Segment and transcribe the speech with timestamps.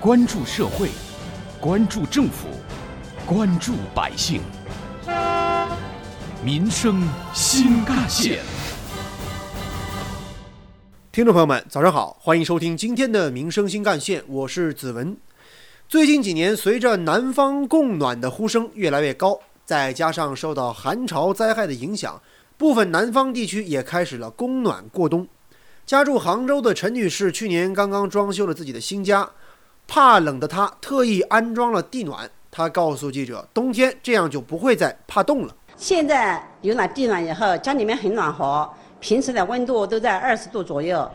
[0.00, 0.90] 关注社会，
[1.60, 2.46] 关注政府，
[3.26, 4.40] 关注百姓，
[6.40, 7.02] 民生
[7.34, 8.38] 新干线。
[11.10, 15.16] 听众朋友们，早上好，欢迎收听今天的《民生新干线》，我是子文。
[15.88, 22.22] 最近几年，随着南方供暖的呼声越来越高，再加上受到寒潮灾害的影响，
[22.56, 25.26] 部分南方地区也开始了供暖过冬。
[25.84, 29.28] 家住杭州的陈女士去年刚刚装修了自己的新家，
[29.88, 32.30] 怕冷的他特意安装了地暖。
[32.50, 35.56] 他告诉记者，冬天这样就不会再怕冻了。
[35.76, 38.68] 现在有了地暖以后，家里面很暖和，
[39.00, 41.10] 平时的温度都在二十度左右。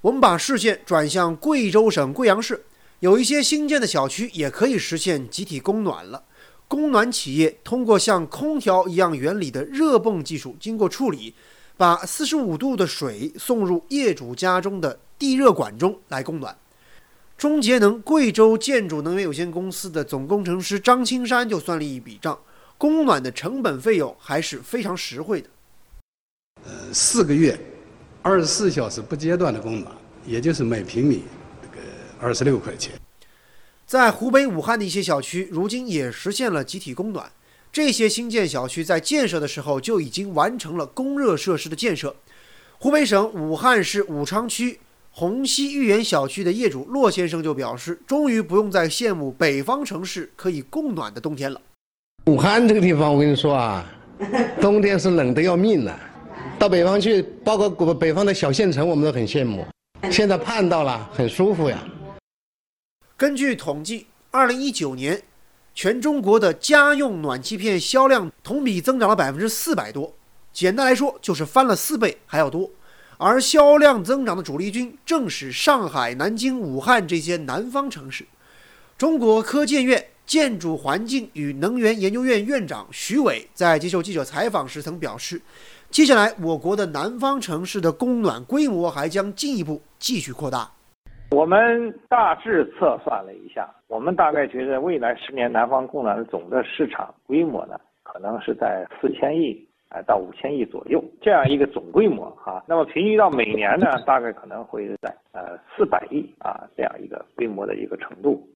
[0.00, 2.64] 我们把视线转向贵州省贵阳市，
[3.00, 6.22] 有一些新建的小区也可以实现集体供暖了。
[6.68, 11.34] 供暖企业通过像空调一样原理的热泵技术，经过处理。
[11.74, 16.54] 把四十五度的水送入业主家中的地热管中来供暖。
[17.36, 22.38] 中节能贵州建筑能源有限公司的总工程师张青山就算了一笔账，
[22.78, 25.48] 供暖的成本费用还是非常实惠的。
[26.64, 27.58] 呃，四个月，
[28.22, 29.92] 二十四小时不间断的供暖，
[30.24, 31.24] 也就是每平米
[31.60, 31.84] 这个
[32.20, 32.92] 二十六块钱。
[33.84, 37.30] 在湖北武汉的一些小区，如今也实现了集体供暖。
[37.72, 42.14] 这些新建小区在建设的时候就已经完成了供热设施的建设。
[42.78, 44.78] 湖北省武汉市武昌区
[45.14, 51.60] 虹溪御园小区的业主骆先生就表示，终于不用再羡慕北方城市可以供暖的冬天了。
[52.26, 53.86] 武汉这个地方，我跟你说啊，
[54.58, 55.94] 冬天是冷得要命的。
[56.58, 59.66] 到北方去，包括北方的小县城，我们都很羡慕。
[60.10, 61.78] 现在盼到了，很舒服呀。
[63.14, 65.22] 根据统计，二零一九年。
[65.74, 70.14] 全中国的家用暖气片销量同比增长了百分之四百多，
[70.52, 72.70] 简单来说就是翻了四倍还要多。
[73.22, 78.26] 而销量增长的主力军正是上海、南京、武汉这些南方城市。
[78.98, 85.40] 中国科建院建筑环境与能源研究院院长徐伟在接受记者采访时曾表示，
[85.88, 90.68] 接下来我国的南方城市的供暖规模还将进一步继续扩大。
[91.30, 102.64] 我们大致测算了一下，我们大概觉得未来十年南方供暖的总的市场规模呢，可能是在四千亿啊到五千亿左右这样一个总规模哈。
[102.66, 108.48] 那么平均到每年呢，大概可能会在呃四百亿啊这样一个规模的一个程度。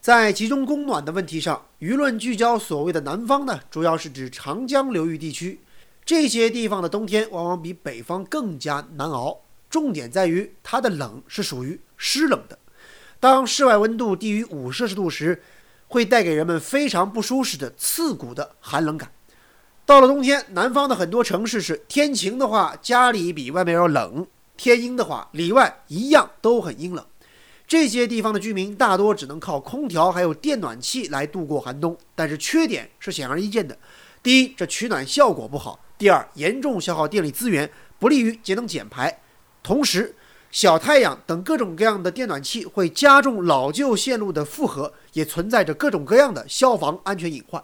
[0.00, 5.58] 在集中供暖的问题上，舆论聚焦所谓的南方呢，主要是指长江流域地区，
[6.04, 9.40] 这些地方的冬天往往比北方更加难熬。
[9.68, 12.56] 重点在于它的冷是属于湿冷的，
[13.18, 15.42] 当室外温度低于五摄氏度时，
[15.88, 19.10] 会带给人们非常不舒适的刺骨的寒冷感。
[19.86, 24.26] 到了冬天，南方的很多城市是天晴的话，家里比外面要冷；
[24.56, 27.06] 天阴的话，里外一样都很阴冷。
[27.68, 33.78] 这些地方的居民大多只能靠空调还有电暖气来度过寒冬，但是缺点是显而易见的：
[34.24, 37.70] 第一，这取暖效果不好；第二，严重消耗电力资源，
[38.00, 39.20] 不利于节能减排。
[39.62, 40.16] 同时，
[40.50, 47.62] 小太阳等各种各样的电暖气会加重老旧线路的负荷，也存在着各种各样的消防安全隐患。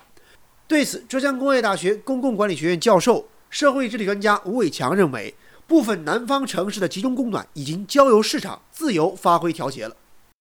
[0.73, 5.35] 对此，浙江工业大学公共管理学院教授、社会治理专家吴伟强认为，
[5.67, 9.95] 部分南方城市的集中供暖已经交由市场自由发挥调节了。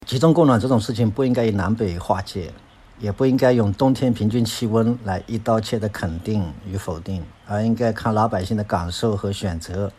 [0.07, 2.49] 集中供暖这种事情不应该以南北划界，
[2.97, 9.91] 也不应该用冬天平均气温来一刀切的肯定与否定，而应该看老百姓的感受和选择。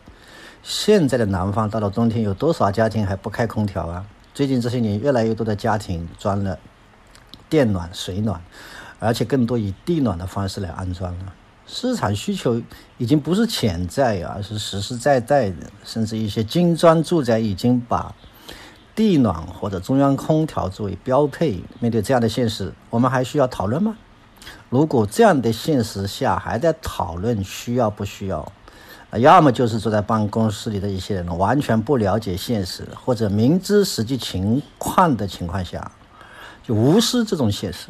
[0.63, 4.03] 现在的南方到了冬天，有多少家庭还不开空调啊？
[4.33, 6.57] 最近这些年，越来越多的家庭装了
[7.47, 8.41] 电暖、水暖，
[9.03, 11.33] 而且更多以地暖的方式来安装了。
[11.65, 12.61] 市场需求
[12.97, 15.69] 已经不是潜在，而是实实在在的。
[15.85, 18.13] 甚至一些精装住宅已经把
[18.95, 21.63] 地暖或者中央空调作为标配。
[21.79, 23.95] 面对这样的现实，我们还需要讨论吗？
[24.69, 28.51] 如果这样的现实下还在讨论需要不需要？
[29.19, 35.91] 要么就是坐在办公室里的一些人完全不了解现实，或者明知实际情况的情况下，
[36.63, 37.89] 就无视这种现实。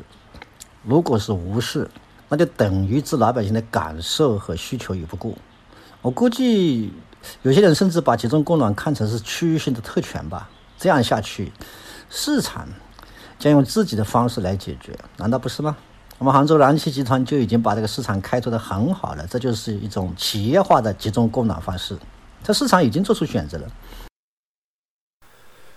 [0.84, 1.90] 如果是无视，
[2.28, 5.38] 那就等于置老百姓的感受和需求于不顾。
[6.02, 6.92] 我估计
[7.42, 10.50] 有些人甚至把集中供暖看成是区域性的特权吧。
[10.78, 11.52] 这样下去，
[12.10, 12.68] 市场
[13.40, 15.78] 将用自己的方式来解决，难道不是吗？
[16.18, 21.98] 我们杭州燃气集团就已经把这个市场开拓得很好了，这就是一种企业化的集中供暖方式。
[22.44, 23.68] 这市场已经做出选择了。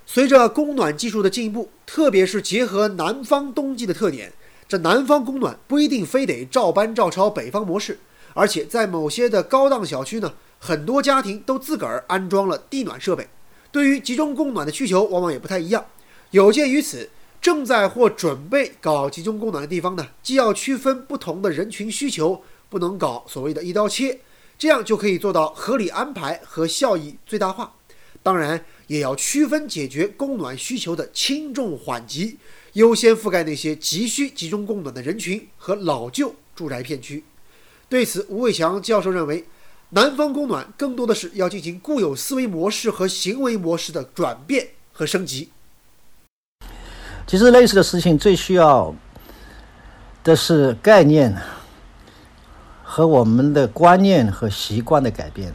[0.04, 4.32] 随着供暖技术的进步，特别是结合南方冬季的特点，
[4.68, 7.98] 这南方供暖不一定非得照搬照抄北方模式，
[8.34, 13.28] 而且在某些的高档小区呢，很多家庭都自个儿安装了地暖设备。
[13.70, 15.84] 对于集中供暖的需求，往往也不太一样。
[16.32, 17.08] 有鉴于此，
[17.40, 24.18] 正在或准备搞集中供暖的地方呢，既要区分不同的人群需求，不能搞所谓的一刀切，
[24.58, 27.74] 这样就可以做到合理安排和效益最大化。
[28.22, 32.38] 当然，也要区分解决供暖需求的轻重缓急，
[32.76, 37.24] 优先覆盖那些急需集中供暖的人群和老旧住宅片区。
[37.88, 39.46] 对此，吴伟强教授认为，
[39.90, 45.48] 南方供暖更多的是要进行固有思维模式和行为模式的转变和升级。
[47.26, 48.94] 其实类似的事情最需要
[50.22, 51.34] 的是概念
[52.84, 55.50] 和我们的观念和习惯的改变，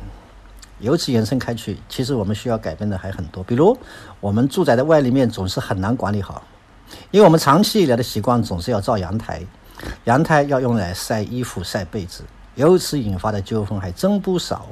[0.80, 3.44] 由此延伸开去，其实我们需要改变的还很多。
[3.44, 3.78] 比如，
[4.20, 6.44] 我们住宅的外立面总是很难管理好，
[7.12, 9.42] 因为我们长期以来的习惯总是要造阳台，
[10.06, 12.24] 阳台要用来晒衣服、晒被子，
[12.56, 14.68] 由此引发的纠纷还真不少。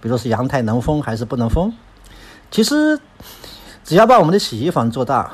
[0.00, 1.72] 比如是阳台能封还是不能封？
[2.50, 2.98] 其实，
[3.84, 5.30] 只要把我们的洗衣房做大。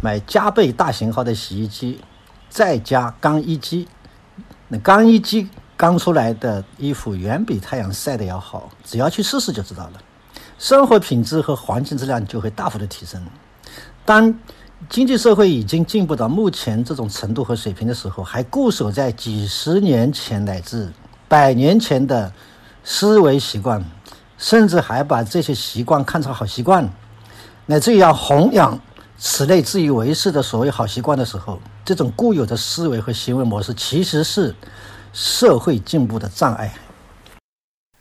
[0.00, 2.00] 买加倍大型号的洗衣机，
[2.48, 3.88] 再加干衣机，
[4.68, 9.94] 那干衣机刚出来的衣服远比太阳晒的要好，只要去试试就知道了。
[10.56, 13.20] 生活品质和环境质量就会大幅的提升。
[14.04, 14.32] 当
[14.88, 20.88] 经济社会已经进步到目前这种程度和水平的时候，还固守在几十年前乃至
[21.26, 22.32] 百年前的
[22.84, 23.84] 思维习惯，
[24.38, 26.88] 甚至还把这些习惯看成好习惯，
[27.66, 28.78] 乃至于要弘扬。
[29.20, 34.54] 此类自以为是的所谓好习惯的时候，这种固有的思维和行为模式其实是
[35.12, 36.72] 社会进步的障碍。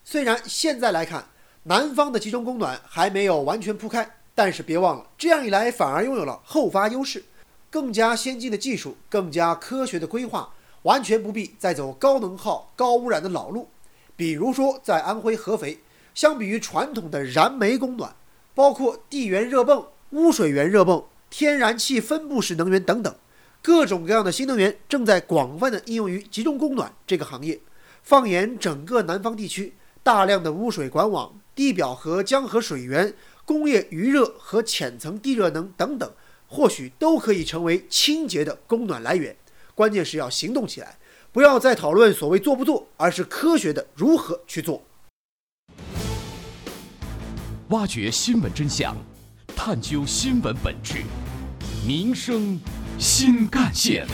[0.04, 1.26] 虽然现在来看，
[1.64, 4.08] 南方的集中供暖还没有完全铺开，
[4.38, 7.26] 但是别忘了，这样一来反而拥有了后发优势，
[7.72, 10.54] 更加先进的技术，更加科学的规划，
[10.84, 13.68] 完全不必再走高能耗、高污染的老路。
[14.16, 15.80] 比如说，在安徽合肥，
[16.14, 18.16] 相比于传统的燃煤供暖，
[18.54, 19.88] 包括地源热泵。
[20.12, 23.16] 污水源热泵、天然气分布式能源等等，
[23.64, 27.60] 各种各样的新能源正在广泛的应用于集中供暖这个行业。
[28.04, 29.74] 放眼整个南方地区，
[30.04, 33.14] 大量的污水管网、地表和江河水源、
[33.48, 36.12] 工业余热和浅层地热能等等，
[36.48, 39.34] 或许都可以成为清洁的供暖来源。
[39.74, 40.98] 关键是要行动起来，
[41.32, 44.84] 不要再讨论所谓做不做，而是科学的如何去做。
[47.70, 48.94] 挖掘新闻真相。
[49.56, 51.04] 探究新闻本质，
[51.88, 52.60] 民生
[53.00, 54.06] 新干线。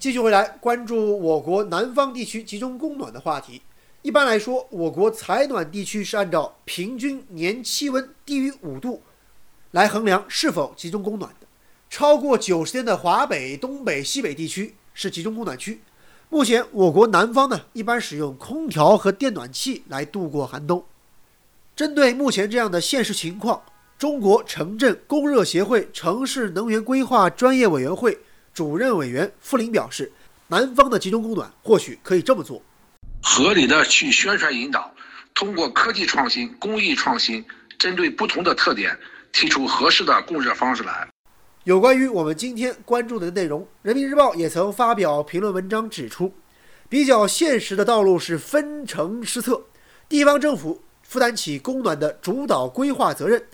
[0.00, 3.62] 继续回来关注我国南方地区集中供暖的话题。
[4.02, 9.02] 一般来说，我国采暖地区是按照平均年气温低于五度
[9.72, 11.46] 来衡量是否集中供暖的。
[11.90, 15.82] 超过九十天的华北、东北、西北地区是集中供暖区。
[16.30, 20.82] 目前，我国南方呢，一般使用空调和电暖气来度过寒冬。
[21.76, 23.62] 针对目前这样的现实情况，
[23.98, 28.18] 中国城镇供热协会城市能源规划专业委员会
[28.54, 30.10] 主任委员傅林表示，
[30.48, 32.62] 南方的集中供暖或许可以这么做：
[33.22, 34.92] 合理的去宣传引导，
[35.34, 37.44] 通过科技创新、工艺创新，
[37.78, 38.98] 针对不同的特点，
[39.32, 41.06] 提出合适的供热方式来。
[41.64, 46.32] 有关于我们今天关注的内容，人民日报也曾发表评论文章指出，
[46.88, 49.64] 比较现实的道路是分城施策，
[50.08, 50.82] 地方政府。
[51.02, 53.44] 负担起供暖的主导规划责任，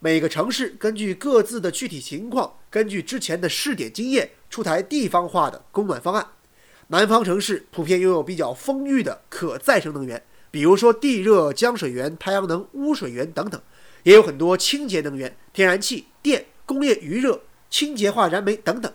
[0.00, 6.26] 每个城市根据各自的具体情况，根据之前的试点经验，出台地方化的供暖方案。
[6.88, 13.60] 南方城市普遍拥有比较丰裕的可再生能源，比如说地热、江水源、太阳能、污水源等等，
[14.04, 18.92] 也有很多清洁能源，天然气、电、工业余热、清洁化燃煤等等。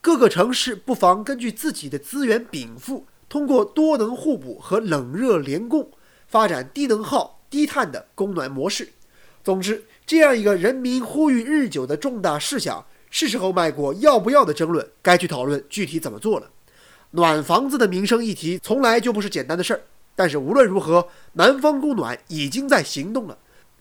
[0.00, 5.90] 各个城市不妨根据自己的资源禀赋，通过多能互补和冷热联供，
[6.28, 7.40] 发展低能耗。
[7.52, 8.88] 低碳的供暖模式。
[9.44, 16.48] 总之，这样一个人民呼吁日久的重大事项，是时候迈过要不要的争论，该去讨论具体怎么做了。
[17.12, 19.80] 暖房子的民生议题从来就不是简单的事儿，
[20.16, 23.38] 但是无论如何，南方供暖已经在行动了。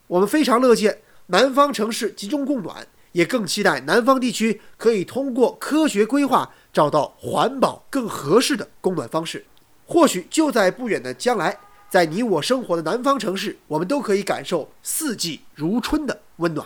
[0.08, 9.46] 我们非常乐见南方城市集中供暖，也更期待南方地区可以通过科学规划，找到环保更合适的供暖方式。
[9.86, 11.58] 或许就在不远的将来。
[11.90, 16.66] 在你我生活的南方城市，我们都可以感受四季如春的温暖。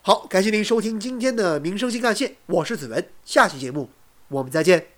[0.00, 3.90] 好，感谢您收听今天的民生新干线，我是子文，下期节目
[4.28, 4.93] 我们再见。